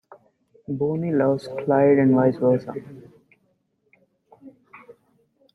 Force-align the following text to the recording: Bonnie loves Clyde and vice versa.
Bonnie 0.67 1.11
loves 1.11 1.47
Clyde 1.59 1.99
and 1.99 2.15
vice 2.15 2.35
versa. 2.37 2.73